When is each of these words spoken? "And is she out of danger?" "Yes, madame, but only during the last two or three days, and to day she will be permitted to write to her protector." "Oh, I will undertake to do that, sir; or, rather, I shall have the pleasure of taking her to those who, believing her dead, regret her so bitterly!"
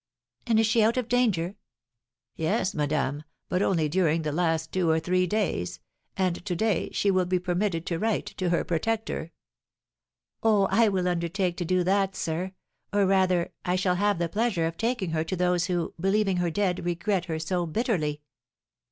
"And 0.47 0.59
is 0.59 0.65
she 0.65 0.81
out 0.81 0.97
of 0.97 1.07
danger?" 1.07 1.57
"Yes, 2.35 2.73
madame, 2.73 3.21
but 3.49 3.61
only 3.61 3.87
during 3.87 4.23
the 4.23 4.31
last 4.31 4.71
two 4.71 4.89
or 4.89 4.99
three 4.99 5.27
days, 5.27 5.79
and 6.17 6.43
to 6.43 6.55
day 6.55 6.89
she 6.91 7.11
will 7.11 7.27
be 7.27 7.37
permitted 7.37 7.85
to 7.85 7.99
write 7.99 8.25
to 8.37 8.49
her 8.49 8.63
protector." 8.63 9.31
"Oh, 10.41 10.65
I 10.71 10.87
will 10.89 11.07
undertake 11.07 11.55
to 11.57 11.65
do 11.65 11.83
that, 11.83 12.15
sir; 12.15 12.53
or, 12.91 13.05
rather, 13.05 13.53
I 13.63 13.75
shall 13.75 13.97
have 13.97 14.17
the 14.17 14.27
pleasure 14.27 14.65
of 14.65 14.75
taking 14.75 15.11
her 15.11 15.23
to 15.23 15.35
those 15.35 15.65
who, 15.65 15.93
believing 15.99 16.37
her 16.37 16.49
dead, 16.49 16.83
regret 16.83 17.25
her 17.25 17.37
so 17.37 17.67
bitterly!" 17.67 18.21